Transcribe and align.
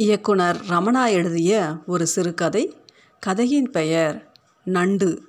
இயக்குனர் 0.00 0.56
ரமணா 0.68 1.10
எழுதிய 1.10 1.74
ஒரு 1.86 2.06
சிறுகதை. 2.06 2.76
கதையின் 3.20 3.70
பெயர் 3.70 4.32
நண்டு. 4.64 5.22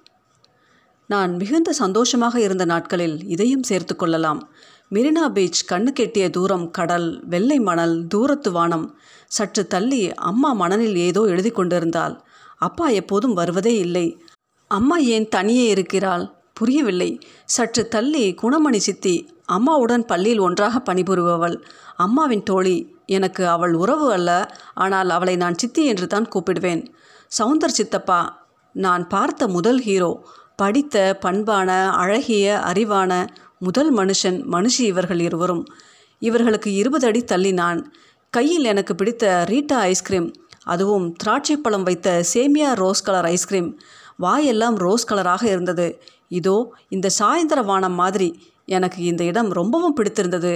நான் 1.07 1.35
மிகுந்த 1.35 1.73
சந்தோஷமாக 1.73 2.41
இருந்த 2.41 2.65
நாட்களில் 2.65 3.27
இதையும் 3.27 3.63
சேர்த்து 3.63 3.95
கொள்ளலாம். 3.95 4.49
மெரினா 4.91 5.29
பீச் 5.33 5.71
கண்ணு 5.71 5.87
கெட்டிய 5.99 6.29
தூரம் 6.29 6.71
கடல் 6.71 7.25
வெள்ளை 7.25 7.59
மணல் 7.59 8.07
தூரத்து 8.07 8.51
வானம். 8.51 8.97
சற்று 9.27 9.67
தள்ளி 9.67 10.13
அம்மா 10.13 10.53
மணலில் 10.53 10.95
ஏதோ 10.95 11.23
எழுதி 11.23 11.49
கொண்டிருந்தாள். 11.49 12.23
அப்பா 12.57 12.89
எப்போதும் 12.89 13.33
வருவதே 13.33 13.77
இல்லை. 13.77 14.23
அம்மா 14.67 14.97
ஏன் 14.97 15.29
தனியே 15.29 15.67
இருக்கிறாள்? 15.67 16.31
புரியவில்லை. 16.53 17.19
சற்று 17.45 17.87
தள்ளி 17.87 18.33
குணமணி 18.33 18.77
சித்தி 18.77 19.29
அம்மாவுடன் 19.55 20.05
பள்ளியில் 20.05 20.43
ஒன்றாக 20.47 20.75
பணிபுரிபவள். 20.79 21.55
அம்மாவின் 21.97 22.43
தோழி 22.43 22.77
எனக்கு 23.17 23.43
அவள் 23.47 23.73
உறவு 23.73 24.07
அல்ல 24.11 24.31
ஆனால் 24.83 25.09
அவளை 25.09 25.35
நான் 25.35 25.59
சித்தி 25.61 25.83
என்று 25.85 26.07
தான் 26.07 26.27
கூப்பிடுவேன். 26.33 26.81
சவுந்தர் 27.37 27.77
சித்தப்பா 27.77 28.19
நான் 28.75 29.03
பார்த்த 29.07 29.47
முதல் 29.47 29.79
ஹீரோ. 29.79 30.11
படித்த 30.55 30.95
பண்பான 31.21 31.69
அழகிய 32.01 32.45
அறிவான 32.71 33.11
முதல் 33.59 33.91
மனுஷன் 33.95 34.37
மனுஷி 34.55 34.83
இவர்கள் 34.91 35.19
இருவரும். 35.19 35.63
இவர்களுக்கு 36.21 36.69
இருபது 36.73 37.05
அடி 37.07 37.21
தள்ளி 37.23 37.51
நான். 37.53 37.79
கையில் 38.33 38.65
எனக்கு 38.65 38.93
பிடித்த 38.95 39.25
ரீட்டா 39.51 39.77
ஐஸ்கிரீம் 39.91 40.27
அதுவும் 40.63 41.05
திராட்சை 41.23 41.55
பழம் 41.57 41.85
வைத்த 41.87 42.07
சேமியா 42.33 42.69
ரோஸ் 42.73 43.03
கலர் 43.03 43.27
ஐஸ்கிரீம் 43.35 43.69
வாயெல்லாம் 44.17 44.77
ரோஸ் 44.85 45.09
கலராக 45.11 45.43
இருந்தது. 45.53 45.87
இதோ 46.39 46.55
இந்த 46.89 47.07
சாயந்தர 47.19 47.59
வானம் 47.63 47.97
மாதிரி 48.01 48.29
எனக்கு 48.77 48.99
இந்த 49.03 49.23
இடம் 49.23 49.49
ரொம்பவும் 49.51 49.93
பிடித்திருந்தது. 49.93 50.53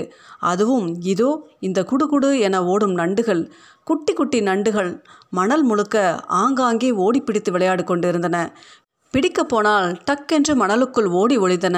அதுவும் 0.52 0.88
இதோ 1.13 1.31
இந்த 1.59 1.80
குடுகுடு 1.91 2.30
என 2.40 2.62
ஓடும் 2.66 2.95
நண்டுகள் 2.98 3.44
குட்டி 3.84 4.13
குட்டி 4.13 4.40
நண்டுகள் 4.41 4.91
மணல் 5.30 5.63
முழுக்க 5.63 5.98
ஆங்காங்கே 6.41 6.91
ஓடி 7.05 7.21
பிடித்து 7.21 7.52
விளையாடு 7.52 7.84
கொண்டிருந்தன. 7.84 8.38
பிடிக்க 9.13 9.40
போனால் 9.43 9.88
டக்கென்று 10.07 10.54
மணலுக்குள் 10.62 11.07
ஓடி 11.20 11.35
ஒளிந்தன 11.38 11.77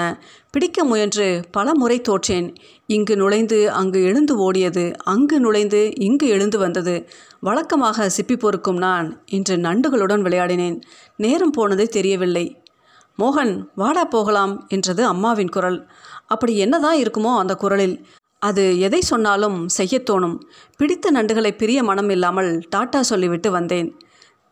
பிடிக்க 0.51 0.83
முயன்று 0.83 1.25
பல 1.51 1.73
முறை 1.73 1.97
தோற்றேன். 2.01 2.47
இங்கு 2.87 3.15
நுழைந்து 3.15 3.59
அங்கு 3.71 3.99
எழுந்து 4.03 4.33
ஓடியது 4.45 4.85
அங்கு 5.13 5.39
நுழைந்து 5.39 5.81
இங்கு 6.07 6.27
எழுந்து 6.27 6.57
வந்தது. 6.57 6.95
வழக்கமாக 7.39 8.07
சிப்பி 8.17 8.35
பொறுக்கும் 8.39 8.77
நான் 8.77 9.09
இன்று 9.29 9.57
நண்டுகளுடன் 9.57 10.23
விளையாடினேன். 10.27 10.77
நேரம் 11.17 11.51
போனதே 11.51 11.87
தெரியவில்லை. 11.97 12.45
மோகன் 13.17 13.65
வாடா 13.75 14.05
போகலாம் 14.05 14.67
என்றது 14.67 15.05
அம்மாவின் 15.05 15.49
குரல். 15.49 15.87
அப்படி 16.27 16.57
என்னதான் 16.57 16.97
இருக்குமோ 16.97 17.37
அந்த 17.37 17.55
குரலில். 17.55 18.05
அது 18.39 18.79
எதை 18.79 19.01
சொன்னாலும் 19.01 19.69
செய்யத் 19.69 20.09
தோணும். 20.09 20.39
பிடித்த 20.77 21.11
நண்டுகளை 21.11 21.57
பிரிய 21.57 21.83
மனம் 21.83 22.09
இல்லாமல் 22.09 22.67
டாட்டா 22.75 22.99
சொல்லிவிட்டு 22.99 23.51
வந்தேன். 23.51 23.97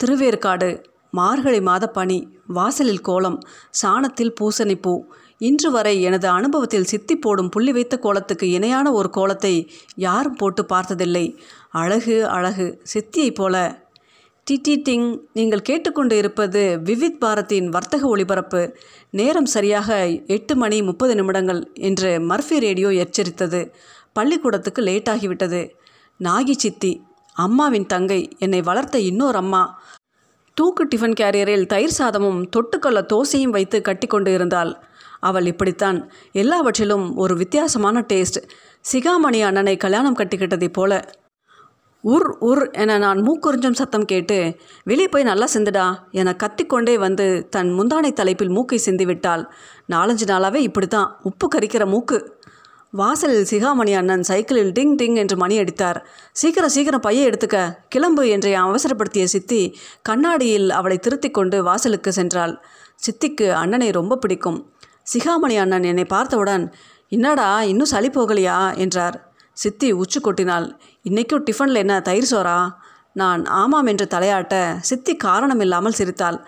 திருவேற்காடு 0.04 0.84
மார்கழி 1.12 1.62
மாத 1.62 1.88
பனி 1.88 2.28
வாசலில் 2.48 3.02
கோலம் 3.02 3.40
சாணத்தில் 3.84 4.34
பூசணிப்பூ. 4.42 5.00
இன்று 5.38 5.72
வரை 5.72 6.02
எனது 6.02 6.28
அனுபவத்தில் 6.28 6.84
சித்தி 6.84 7.16
போடும் 7.16 7.50
புள்ளி 7.50 7.72
வைத்த 7.72 7.98
கோலத்துக்கு 7.98 8.44
இணையான 8.44 8.92
ஒரு 8.92 9.10
கோலத்தை 9.10 9.72
யாரும் 9.96 10.36
போட்டு 10.36 10.66
பார்த்ததில்லை. 10.66 11.42
அழகு 11.70 12.28
அழகு. 12.28 12.82
சித்தியைப் 12.84 13.36
போல 13.36 13.83
டிடி 14.52 14.82
டிங் 14.90 15.18
நீங்கள் 15.34 15.62
கேட்டுக்கொண்டு 15.62 16.18
இருப்பது 16.18 16.80
விவித் 16.84 17.24
பாரதியின் 17.24 17.68
வர்த்தக 17.68 18.08
ஒளிபரப்பு. 18.08 18.76
நேரம் 19.10 19.46
சரியாக 19.46 20.10
எட்டு 20.28 20.56
மணி 20.56 20.82
முப்பது 20.82 21.16
நிமிடங்கள் 21.16 21.74
என்று 21.74 22.20
மர்ஃபி 22.20 22.60
ரேடியோ 22.60 22.88
எச்சரித்தது. 22.88 23.74
பள்ளிக்கூடத்துக்கு 24.14 24.82
லேட் 24.82 25.10
ஆகிவிட்டது 25.10 25.70
நாகி 26.24 26.52
சித்தி 26.52 27.02
அம்மாவின் 27.34 27.86
தங்கை 27.86 28.36
என்னை 28.40 28.62
வளர்த்த 28.62 29.00
இன்னொரு 29.00 29.38
அம்மா. 29.38 29.82
தூக்கு 30.54 30.86
டிஃபன் 30.86 31.18
கேரியரில் 31.20 31.66
தயிர் 31.66 31.96
சாதமும் 31.98 32.46
தொட்டுக்கொள்ள 32.56 33.06
தோசையும் 33.14 33.56
வைத்து 33.58 33.82
கட்டி 33.82 34.08
கொண்டு 34.08 34.34
இருந்தாள். 34.34 34.84
அவள் 35.20 35.46
இப்படித்தான். 35.46 36.12
எல்லாவற்றிலும் 36.32 37.16
ஒரு 37.16 37.36
வித்தியாசமான 37.36 38.06
டேஸ்ட். 38.14 38.48
சிகாமணி 38.92 39.42
அண்ணனை 39.44 39.78
கல்யாணம் 39.78 40.18
கட்டிக்கிட்டதைப் 40.18 40.74
போல 40.74 41.10
உர் 42.04 42.38
உர் 42.40 42.72
என 42.72 42.98
நான் 42.98 43.20
மூக்குறிஞ்சும் 43.20 43.72
சத்தம் 43.72 44.06
கேட்டு 44.06 44.56
வெளியே 44.84 45.08
போய் 45.08 45.24
நல்லா 45.24 45.48
சிந்துடா 45.54 45.96
என 46.12 46.36
கத்திக்கொண்டே 46.36 46.98
வந்து 46.98 47.48
தன் 47.50 47.80
முந்தானை 47.80 48.14
தலைப்பில் 48.14 48.50
மூக்கை 48.50 48.82
சிந்திவிட்டாள் 48.86 49.46
நாலஞ்சு 49.90 50.26
நாளாகவே 50.26 50.56
இப்படி 50.56 50.88
தான் 50.88 51.20
உப்பு 51.22 51.48
கரிக்கிற 51.56 51.86
மூக்கு. 51.86 52.42
வாசலில் 52.92 53.48
சிகாமணி 53.50 53.96
அண்ணன் 53.96 54.24
சைக்கிளில் 54.24 54.72
டிங் 54.72 54.96
டிங் 54.96 55.16
என்று 55.16 55.38
மணி 55.38 55.58
அடித்தார். 55.58 56.06
சீக்கிரம் 56.32 56.70
சீக்கிரம் 56.70 57.00
பையை 57.00 57.30
எடுத்துக்க 57.30 57.78
கிளம்பு 57.90 58.30
என்று 58.30 58.56
அவசரப்படுத்திய 58.58 59.24
சித்தி 59.24 59.78
கண்ணாடியில் 60.02 60.70
அவளை 60.70 60.98
திருத்தி 60.98 61.32
கொண்டு 61.32 61.64
வாசலுக்கு 61.64 62.12
சென்றாள். 62.12 62.58
சித்திக்கு 63.06 63.52
அண்ணனை 63.52 63.90
ரொம்ப 63.90 64.18
பிடிக்கும். 64.18 64.74
சிகாமணி 65.14 65.58
அண்ணன் 65.60 65.84
என்னை 65.84 66.06
பார்த்தவுடன் 66.06 66.74
என்னடா 67.08 67.64
இன்னும் 67.64 67.86
சளி 67.86 68.10
போகலையா? 68.10 68.78
என்றார். 68.78 69.33
சித்தி 69.54 69.94
உச்சு 69.94 70.20
கொட்டினாள். 70.24 70.68
இன்றைக்கும் 71.02 71.46
டிஃபனில் 71.46 71.76
என்ன 71.76 72.00
தயிர் 72.00 72.30
சோறா? 72.32 72.76
நான் 73.14 73.46
ஆமாம் 73.46 73.86
என்று 73.86 74.08
தலையாட்ட 74.12 74.78
சித்தி 74.80 75.16
காரணம் 75.16 75.60
இல்லாமல் 75.60 75.92
சிரித்தாள். 75.92 76.48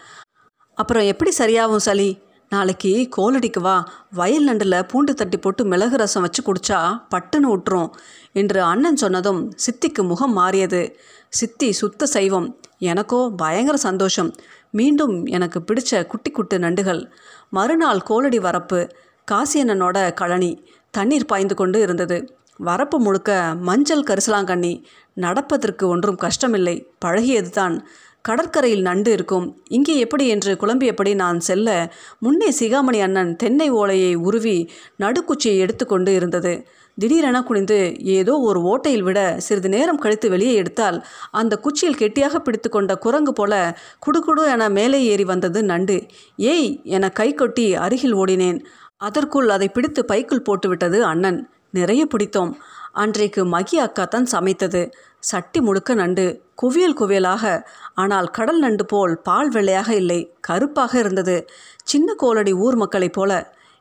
அப்புறம் 0.75 1.03
எப்படி 1.03 1.31
சரியாகும் 1.37 1.83
சளி? 1.87 2.23
நாளைக்கு 2.49 3.09
கோலடிக்கு 3.17 3.61
வா. 3.61 3.75
வயல் 4.11 4.43
நண்டில் 4.43 4.83
பூண்டு 4.83 5.13
தட்டி 5.13 5.37
போட்டு 5.37 5.65
மிளகு 5.65 5.97
ரசம் 5.97 6.21
வச்சு 6.21 6.41
குடிச்சா 6.41 6.79
பட்டுன்னு 7.15 7.49
விட்டுரும் 7.53 7.89
என்று 8.31 8.61
அண்ணன் 8.61 8.95
சொன்னதும் 8.95 9.41
சித்திக்கு 9.65 10.03
முகம் 10.07 10.33
மாறியது. 10.33 10.99
சித்தி 11.29 11.71
சுத்த 11.71 12.05
சைவம். 12.05 12.47
எனக்கோ 12.79 13.31
பயங்கர 13.37 13.77
சந்தோஷம். 13.77 14.33
மீண்டும் 14.71 15.25
எனக்கு 15.25 15.59
பிடிச்ச 15.59 16.05
குட்டி 16.05 16.31
குட்டு 16.31 16.57
நண்டுகள். 16.57 17.11
மறுநாள் 17.49 18.01
கோலடி 18.01 18.39
வரப்பு. 18.39 18.89
காசியண்ணனோட 19.31 19.97
கழனி. 20.21 20.51
தண்ணீர் 20.91 21.25
பாய்ந்து 21.25 21.55
கொண்டு 21.55 21.81
இருந்தது. 21.81 22.17
வரப்பு 22.59 22.97
முழுக்க 22.97 23.31
மஞ்சள் 23.67 24.07
கரிசலாங்கண்ணி. 24.09 24.73
நடப்பதற்கு 25.13 25.87
ஒன்றும் 25.87 26.19
கஷ்டமில்லை. 26.25 26.75
பழகியது 27.05 27.49
தான் 27.49 27.75
கடற்கரையில் 28.21 28.81
நண்டு 28.81 29.11
இருக்கும். 29.11 29.45
இங்கே 29.67 29.95
எப்படி 29.97 30.27
என்று 30.27 30.51
குழம்பியபடி 30.61 31.11
நான் 31.15 31.39
செல்ல 31.39 31.69
முன்னே 32.19 32.49
சிகாமணி 32.59 32.99
அண்ணன் 32.99 33.35
தென்னை 33.35 33.67
ஓலையை 33.69 34.13
உருவி 34.27 34.69
நடுக்குச்சியை 35.03 35.57
எடுத்துக்கொண்டு 35.57 36.13
இருந்தது. 36.13 36.53
திடீரென 36.97 37.37
குனிந்து 37.43 37.77
ஏதோ 38.17 38.33
ஒரு 38.39 38.59
ஓட்டையில் 38.71 39.05
விட 39.07 39.19
சிறிது 39.37 39.69
நேரம் 39.69 40.01
கழித்து 40.03 40.29
வெளியே 40.29 40.53
எடுத்தால் 40.53 40.97
அந்த 41.31 41.53
குச்சியில் 41.55 41.99
கெட்டியாக 42.01 42.39
பிடித்து 42.39 42.69
கொண்ட 42.69 42.95
குரங்கு 42.95 43.33
போல 43.33 43.53
குடுகுடு 44.05 44.45
என 44.53 44.69
மேலே 44.69 45.03
ஏறி 45.05 45.23
வந்தது 45.23 45.63
நண்டு. 45.63 45.97
ஏய் 46.37 46.69
என 46.83 47.09
கை 47.09 47.33
கொட்டி 47.33 47.75
அருகில் 47.75 48.15
ஓடினேன். 48.15 48.59
அதற்குள் 48.97 49.49
அதை 49.49 49.67
பிடித்து 49.67 50.05
பைக்குள் 50.05 50.47
போட்டுவிட்டது 50.49 50.99
அண்ணன். 51.01 51.39
நிறைய 51.79 52.01
பிடித்தோம். 52.05 52.51
அன்றைக்கு 53.03 53.41
மகி 53.45 53.77
அக்கா 53.85 54.03
தான் 54.05 54.27
சமைத்தது. 54.31 54.81
சட்டி 55.29 55.59
முழுக்க 55.61 55.93
நண்டு 55.93 56.25
குவியல் 56.61 56.97
குவியலாக. 56.99 57.43
ஆனால் 57.93 58.27
கடல் 58.37 58.59
நண்டு 58.59 58.85
போல் 58.85 59.13
பால் 59.27 59.49
வெள்ளையாக 59.49 59.89
இல்லை 60.01 60.19
கருப்பாக 60.47 60.93
இருந்தது. 60.99 61.37
சின்ன 61.83 62.15
கோலடி 62.23 62.53
ஊர் 62.65 62.75
மக்களைப் 62.75 63.17
போல 63.17 63.31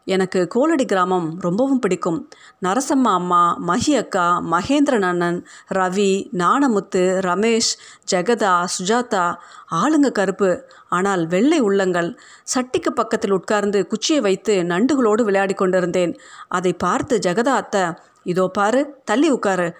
எனக்கு 0.06 0.48
கோலடி 0.48 0.84
கிராமம் 0.84 1.40
ரொம்பவும் 1.40 1.78
பிடிக்கும். 1.78 2.28
நரசம்மா 2.62 3.12
அம்மா 3.12 3.58
மஹி 3.66 3.96
அக்கா 3.96 4.42
மகேந்திரன் 4.50 5.02
அண்ணன் 5.02 5.46
ரவி 5.74 6.28
நாணமுத்து 6.32 7.02
ரமேஷ் 7.20 7.70
ஜெகதா 8.12 8.64
சுஜாதா 8.74 9.34
ஆளுங்க 9.70 10.12
கருப்பு. 10.12 10.68
ஆனால் 10.88 11.26
வெள்ளை 11.26 11.60
உள்ளங்கள். 11.60 12.18
சட்டிக்கு 12.54 12.90
பக்கத்தில் 12.94 13.32
உட்கார்ந்து 13.32 13.86
குச்சியை 13.86 14.20
வைத்து 14.20 14.62
நண்டுகளோடு 14.62 15.22
விளையாடி 15.22 15.54
கொண்டிருந்தேன். 15.54 16.18
அதை 16.48 16.72
பார்த்து 16.72 17.18
ஜெகதா 17.18 17.54
அத்தை 17.54 17.84
இதோ 18.22 18.46
பாரு 18.48 19.02
தள்ளி 19.04 19.30
உட்காரு. 19.30 19.74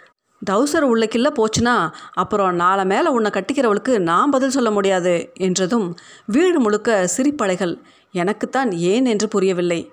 டவுசர் 0.51 0.87
உள்ளக்கில்ல 0.93 1.29
போச்சுன்னா 1.37 1.91
அப்புறம் 2.13 2.55
நாளை 2.55 2.85
மேலே 2.85 3.09
உன்னை 3.09 3.31
கட்டிக்கிறவளுக்கு 3.31 3.99
நான் 3.99 4.31
பதில் 4.31 4.51
சொல்ல 4.51 4.71
முடியாது 4.71 5.33
என்றதும் 5.39 5.95
வீடு 6.27 6.61
முழுக்க 6.61 7.09
சிரிப்பலைகள். 7.17 7.75
எனக்குத்தான் 8.13 8.73
ஏன்? 8.73 9.05
என்று 9.05 9.29
புரியவில்லை. 9.29 9.93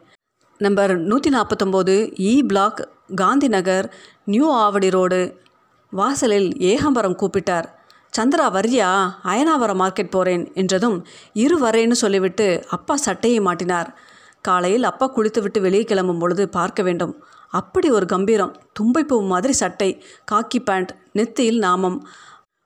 நம்பர் 0.64 0.92
நூற்றி 1.02 1.30
நாற்பத்தொம்போது 1.30 1.94
E 2.22 2.32
block 2.42 2.80
Gandhi 3.16 3.48
Nagar 3.48 3.88
new 4.26 4.48
Avadi 4.56 4.90
road. 4.90 5.20
வாசலில் 5.94 6.50
ஏகம்பரம் 6.72 7.16
கூப்பிட்டார். 7.22 7.68
சந்திரா 8.14 8.46
வரியா 8.58 8.90
அயனாவரம் 9.32 9.82
மார்க்கெட் 9.82 10.12
போகிறேன் 10.12 10.44
என்றதும் 10.54 10.98
இரு 11.44 11.58
வரேன்னு 11.66 11.98
சொல்லிவிட்டு 12.04 12.48
அப்பா 12.70 12.96
சட்டையை 12.96 13.40
மாட்டினார். 13.40 13.90
காலையில் 14.42 14.90
அப்பா 14.92 15.08
குளித்துவிட்டு 15.08 15.62
வெளியே 15.62 15.84
கிளம்பும் 15.84 16.20
பொழுது 16.20 16.46
பார்க்க 16.50 16.84
வேண்டும். 16.84 17.14
அப்படி 17.54 17.90
ஒரு 17.90 18.06
கம்பீரம். 18.06 18.54
தும்பைப்பூ 18.80 19.20
மாதிரி 19.34 19.54
சட்டை 19.54 19.90
காக்கி 20.32 20.62
பேண்ட் 20.64 20.94
நெத்தியில் 21.20 21.60
நாமம். 21.60 21.98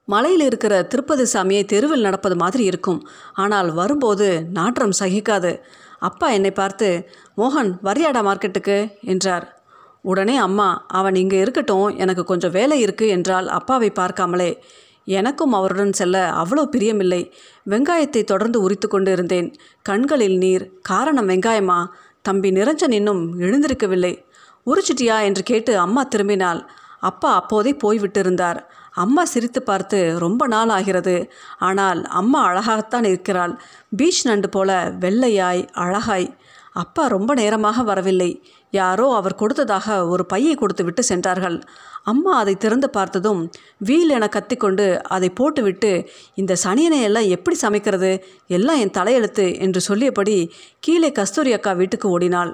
மலையில் 0.08 0.40
இருக்கிற 0.40 0.74
திருப்பதி 0.82 1.24
சாமியை 1.32 1.64
தெருவில் 1.64 2.06
நடப்பது 2.08 2.36
மாதிரி 2.36 2.64
இருக்கும். 2.64 3.00
ஆனால் 3.34 3.70
வரும்போது 3.72 4.28
நாற்றம் 4.58 4.98
சகிக்காது. 5.00 5.52
அப்பா 5.98 6.30
என்னை 6.30 6.50
பார்த்து 6.50 7.10
மோகன் 7.36 7.70
வரியாடா 7.84 8.20
மார்க்கெட்டுக்கு? 8.22 8.92
என்றார். 9.00 9.60
உடனே 10.02 10.36
அம்மா 10.36 10.84
அவன் 10.88 11.14
இங்கே 11.14 11.38
இருக்கட்டும் 11.38 11.96
எனக்கு 11.96 12.24
கொஞ்சம் 12.24 12.50
வேலை 12.50 12.84
இருக்குது 12.84 13.08
என்றால் 13.08 13.48
அப்பாவை 13.48 13.92
பார்க்காமலே. 13.94 14.58
எனக்கும் 15.04 15.52
அவருடன் 15.52 15.92
செல்ல 15.92 16.30
அவ்வளோ 16.30 16.62
பிரியமில்லை. 16.76 17.32
வெங்காயத்தை 17.70 18.24
தொடர்ந்து 18.24 18.60
உரித்து 18.60 18.88
கொண்டு 18.88 19.12
இருந்தேன் 19.12 19.54
கண்களில் 19.82 20.38
நீர். 20.38 20.70
காரணம் 20.82 21.28
வெங்காயமா? 21.28 21.86
தம்பி 22.22 22.50
நிரஞ்சன் 22.50 22.92
இன்னும் 22.92 23.40
எழுந்திருக்கவில்லை. 23.40 24.24
உரிச்சிட்டியா? 24.66 25.22
என்று 25.22 25.42
கேட்டு 25.42 25.78
அம்மா 25.78 26.08
திரும்பினாள். 26.16 26.68
அப்பா 26.98 27.34
அப்போதே 27.34 27.76
போய்விட்டிருந்தார். 27.84 28.60
அம்மா 28.96 29.24
சிரித்து 29.24 29.62
பார்த்து 29.62 29.98
ரொம்ப 30.18 30.46
நாள் 30.46 30.68
ஆகிறது. 30.68 31.16
ஆனால் 31.58 32.00
அம்மா 32.20 32.40
அழகாகத்தான் 32.48 33.04
இருக்கிறாள். 33.04 33.54
பீச் 33.96 34.26
நண்டு 34.26 34.48
போல 34.48 34.70
வெள்ளையாய் 35.00 35.62
அழகாய். 35.72 36.28
அப்பா 36.72 37.06
ரொம்ப 37.06 37.34
நேரமாக 37.34 37.82
வரவில்லை. 37.82 38.30
யாரோ 38.70 39.14
அவர் 39.14 39.34
கொடுத்ததாக 39.34 40.06
ஒரு 40.06 40.26
பையை 40.26 40.54
கொடுத்து 40.54 40.84
விட்டு 40.84 41.02
சென்றார்கள். 41.02 41.62
அம்மா 42.02 42.32
அதை 42.38 42.54
திறந்து 42.56 42.90
பார்த்ததும் 42.90 43.40
வீல் 43.78 44.08
என 44.08 44.28
கத்திக்கொண்டு 44.28 44.86
அதை 45.06 45.30
போட்டுவிட்டு 45.30 46.08
இந்த 46.34 46.56
சனியனை 46.64 47.00
எல்லாம் 47.02 47.28
எப்படி 47.28 47.56
சமைக்கிறது? 47.56 48.12
எல்லாம் 48.46 48.76
என் 48.76 48.96
தலையெழுத்து 48.98 49.46
என்று 49.58 49.80
சொல்லியபடி 49.80 50.52
கீழே 50.80 51.12
கஸ்தூரி 51.12 51.52
அக்கா 51.52 51.72
வீட்டுக்கு 51.72 52.08
ஓடினாள். 52.08 52.52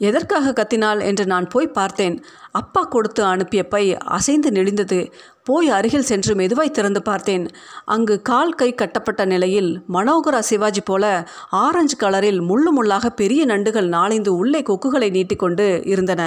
எதற்காக 0.00 0.52
கத்தினாள்? 0.52 1.00
என்று 1.02 1.26
நான் 1.26 1.46
போய் 1.48 1.68
பார்த்தேன். 1.68 2.16
அப்பா 2.52 2.82
கொடுத்து 2.84 3.24
அனுப்பிய 3.24 3.62
பை 3.68 3.84
அசைந்து 3.96 4.50
நெளிந்தது. 4.50 5.00
போய் 5.46 5.68
அருகில் 5.68 6.08
சென்று 6.10 6.32
மெதுவாய் 6.34 6.76
திறந்து 6.76 7.00
பார்த்தேன். 7.02 7.44
அங்கு 7.84 8.14
கால் 8.22 8.52
கை 8.52 8.74
கட்டப்பட்ட 8.74 9.24
நிலையில் 9.24 9.70
மனோகரா 9.92 10.38
சிவாஜி 10.38 10.80
போல 10.80 11.04
ஆரஞ்சு 11.50 11.96
கலரில் 12.00 12.40
முள்ளு 12.48 12.70
முள்ளாக 12.78 13.06
பெரிய 13.10 13.46
நண்டுகள் 13.46 13.88
நாளைந்து 13.96 14.28
உள்ளே 14.28 14.62
கொக்குகளை 14.62 15.10
நீட்டிக்கொண்டு 15.10 15.82
இருந்தன. 15.84 16.22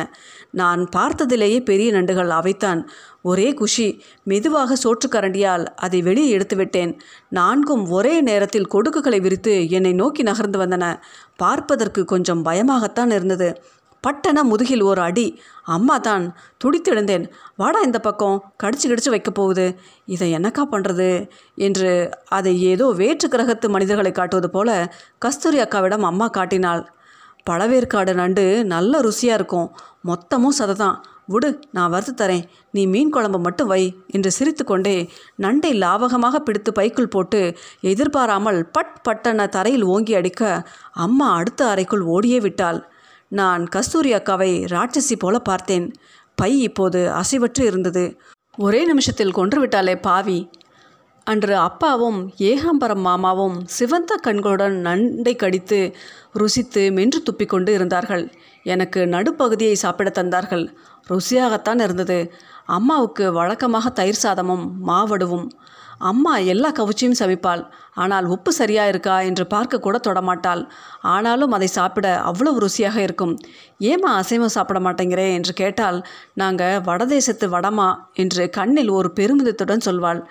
நான் 0.52 0.84
பார்த்ததிலேயே 0.96 1.60
பெரிய 1.64 1.92
நண்டுகள் 1.94 2.32
அவைத்தான். 2.40 2.82
ஒரே 3.22 3.48
குஷி 3.54 3.88
மெதுவாக 4.24 4.76
சோற்றுக்கரண்டியால் 4.84 5.66
அதை 5.76 6.02
வெளியே 6.02 6.30
எடுத்துவிட்டேன் 6.38 6.94
நான்கும் 7.30 7.84
ஒரே 7.90 8.22
நேரத்தில் 8.22 8.72
கொடுக்குகளை 8.74 9.20
விரித்து 9.22 9.70
என்னை 9.70 9.94
நோக்கி 9.94 10.24
நகர்ந்து 10.24 10.60
வந்தன. 10.60 10.86
பார்ப்பதற்கு 11.36 12.02
கொஞ்சம் 12.06 12.46
பயமாகத்தான் 12.46 13.14
இருந்தது. 13.14 13.50
பட்டன 14.04 14.44
முதுகில் 14.50 14.84
ஒரு 14.90 15.02
அடி. 15.08 15.28
அம்மா 15.76 15.96
தான் 16.08 16.26
துடித்தெழுந்தேன். 16.62 17.26
வாடா 17.62 17.80
இந்த 17.88 18.00
பக்கம் 18.08 18.38
கடிச்சு 18.64 18.86
கடிச்சு 18.92 19.14
வைக்க 19.16 19.32
போகுது. 19.40 19.66
இதை 20.14 20.28
என்னக்கா 20.38 20.64
பண்ணுறது 20.74 21.10
என்று 21.68 21.92
அதை 22.38 22.54
ஏதோ 22.72 22.88
வேற்று 23.02 23.30
கிரகத்து 23.36 23.70
மனிதர்களை 23.76 24.14
காட்டுவது 24.20 24.50
போல 24.56 24.70
கஸ்தூரி 25.26 25.60
அக்காவிடம் 25.66 26.08
அம்மா 26.12 26.28
காட்டினாள். 26.38 26.84
பழவேற்காடு 27.50 28.14
நண்டு 28.22 28.44
நல்ல 28.74 29.00
ருசியாக 29.06 29.38
இருக்கும். 29.40 29.70
மொத்தமும் 30.10 30.58
சதை 30.58 30.76
தான் 30.82 30.98
விடு 31.34 31.50
நான் 31.76 31.92
வறுத்து 31.94 32.14
தரேன். 32.22 32.46
நீ 32.76 32.82
மீன் 32.94 33.12
குழம்பு 33.16 33.40
மட்டும் 33.46 33.70
வை 33.72 33.82
என்று 34.16 34.30
சிரித்துக்கொண்டே 34.38 34.94
நண்டை 35.44 35.72
லாவகமாக 35.84 36.40
பிடித்து 36.48 36.72
பைக்குள் 36.80 37.12
போட்டு 37.16 37.42
எதிர்பாராமல் 37.92 38.60
பட் 38.76 38.96
பட்டன 39.08 39.48
தரையில் 39.56 39.86
ஓங்கி 39.94 40.16
அடிக்க 40.20 40.44
அம்மா 41.06 41.28
அடுத்த 41.40 41.68
அறைக்குள் 41.74 42.06
ஓடியே 42.16 42.40
விட்டாள். 42.46 42.80
நான் 43.30 43.68
கஸ்தூரி 43.68 44.14
அக்காவை 44.14 44.52
ராட்சசி 44.66 45.16
போல 45.20 45.40
பார்த்தேன். 45.40 45.94
பை 46.36 46.62
இப்போது 46.62 47.12
அசைவற்று 47.12 47.62
இருந்தது. 47.62 48.22
ஒரே 48.58 48.86
நிமிஷத்தில் 48.86 49.36
கொன்றுவிட்டாலே 49.36 49.96
பாவி. 50.02 50.50
அன்று 51.24 51.56
அப்பாவும் 51.56 52.32
ஏகாம்பரம் 52.38 53.04
மாமாவும் 53.04 53.58
சிவந்த 53.66 54.20
கண்களுடன் 54.24 54.76
நண்டை 54.86 55.36
கடித்து 55.36 55.96
ருசித்து 56.34 56.92
மென்று 56.92 57.24
துப்பிக்கொண்டு 57.26 57.70
இருந்தார்கள். 57.70 58.32
எனக்கு 58.64 59.00
நடுப்பகுதியை 59.06 59.74
சாப்பிட 59.74 60.10
தந்தார்கள். 60.10 60.66
ருசியாகத்தான் 61.10 61.82
இருந்தது. 61.82 62.32
அம்மாவுக்கு 62.66 63.32
வழக்கமாக 63.32 63.90
தயிர் 63.90 64.24
சாதமும் 64.24 64.66
மாவடுவும். 64.88 65.48
அம்மா 65.98 66.38
எல்லா 66.38 66.72
கவுச்சியும் 66.72 67.18
சமைப்பாள் 67.20 67.64
ஆனால் 67.94 68.26
உப்பு 68.26 68.52
சரியா 68.54 68.88
இருக்கா 68.88 69.22
என்று 69.22 69.48
பார்க்க 69.48 69.80
கூட 69.80 69.98
தொடமாட்டாள். 70.08 70.62
ஆனாலும் 71.02 71.52
அதை 71.52 71.68
சாப்பிட 71.68 72.22
அவ்வளவு 72.22 72.68
ருசியாக 72.68 72.98
இருக்கும். 72.98 73.34
ஏமா 73.80 74.12
அசைவம் 74.22 74.56
சாப்பிட 74.58 74.80
மாட்டேங்கிறே 74.80 75.34
என்று 75.34 75.54
கேட்டால் 75.54 76.06
நாங்கள் 76.34 76.80
வடதேசத்து 76.80 77.48
வடமா 77.56 77.90
என்று 78.14 78.50
கண்ணில் 78.50 78.90
ஒரு 78.90 79.12
பெருமிதத்துடன் 79.16 79.86
சொல்வாள். 79.86 80.22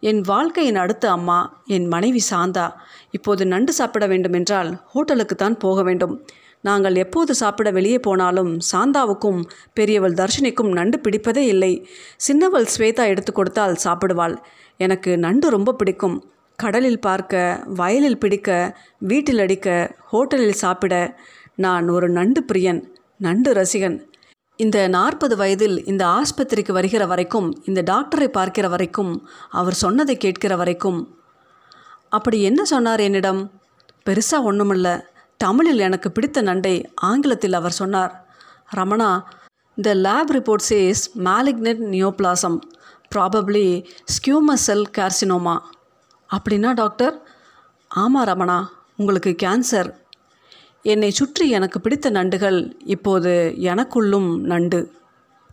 என் 0.00 0.20
வாழ்க்கையின் 0.20 0.76
அடுத்த 0.76 1.10
அம்மா 1.10 1.38
என் 1.66 1.86
மனைவி 1.86 2.22
சாந்தா. 2.30 2.72
இப்போது 3.10 3.46
நண்டு 3.46 3.72
சாப்பிட 3.72 4.06
வேண்டுமென்றால் 4.06 4.80
ஹோட்டலுக்கு 4.94 5.34
தான் 5.34 5.56
போக 5.58 5.82
வேண்டும். 5.82 6.22
நாங்கள் 6.60 6.94
எப்போது 6.94 7.34
சாப்பிட 7.34 7.70
வெளியே 7.70 7.98
போனாலும் 7.98 8.58
சாந்தாவுக்கும் 8.72 9.40
பெரியவள் 9.72 10.14
தர்ஷினிக்கும் 10.14 10.72
நண்டு 10.72 10.98
பிடிப்பதே 10.98 11.44
இல்லை. 11.46 11.88
சின்னவள் 12.16 12.66
ஸ்வேதா 12.76 13.06
எடுத்து 13.06 13.32
கொடுத்தால் 13.32 13.76
சாப்பிடுவாள். 13.84 14.36
எனக்கு 14.76 15.18
நண்டு 15.18 15.50
ரொம்ப 15.50 15.72
பிடிக்கும். 15.72 16.24
கடலில் 16.56 17.00
பார்க்க 17.00 17.62
வயலில் 17.66 18.18
பிடிக்க 18.18 18.78
வீட்டில் 18.98 19.38
அடிக்க 19.38 19.96
ஹோட்டலில் 20.12 20.60
சாப்பிட 20.62 21.18
நான் 21.54 21.88
ஒரு 21.88 22.08
நண்டு 22.08 22.44
பிரியன் 22.52 22.82
நண்டு 23.18 23.52
ரசிகன். 23.52 23.98
இந்த 24.56 24.88
நாற்பது 24.88 25.36
வயதில் 25.36 25.84
இந்த 25.84 26.04
ஆஸ்பத்திரிக்கு 26.06 26.72
வருகிற 26.72 27.06
வரைக்கும் 27.06 27.62
இந்த 27.64 27.82
டாக்டரை 27.82 28.28
பார்க்கிற 28.28 28.68
வரைக்கும் 28.68 29.28
அவர் 29.50 29.74
சொன்னதை 29.74 30.16
கேட்கிற 30.16 30.56
வரைக்கும். 30.56 31.16
அப்படி 32.08 32.42
என்ன 32.42 32.64
சொன்னார் 32.64 33.00
என்னிடம்? 33.00 33.50
பெருசாக 34.06 34.42
ஒன்றுமில்லை 34.42 34.94
தமிழில் 35.40 35.78
எனக்கு 35.78 36.08
பிடித்த 36.12 36.42
நண்டை 36.42 36.84
ஆங்கிலத்தில் 36.94 37.52
அவர் 37.52 37.78
சொன்னார். 37.80 38.12
Ramana 38.76 39.10
the 39.86 39.94
lab 40.06 40.30
report 40.36 40.66
says 40.68 41.02
malignant 41.28 41.82
neoplasm 41.94 42.58
probably 43.14 43.66
squamous 44.14 44.64
cell 44.68 44.86
carcinoma 44.98 45.56
அப்படின்னா 46.30 46.70
டாக்டர்? 46.74 47.14
ஆமாம் 47.90 48.26
ரமணா 48.26 48.58
உங்களுக்கு 48.96 49.32
கேன்சர். 49.42 49.90
என்னை 50.82 51.10
சுற்றி 51.10 51.44
எனக்கு 51.58 51.80
பிடித்த 51.80 52.10
நண்டுகள் 52.10 52.58
இப்போது 52.94 53.32
எனக்குள்ளும் 53.72 54.30
நண்டு. 54.52 54.80